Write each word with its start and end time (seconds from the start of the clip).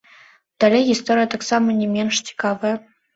Далей 0.63 0.87
гісторыя 0.87 1.27
таксама 1.33 1.75
не 1.83 1.87
менш 1.97 2.15
цікавая. 2.31 2.73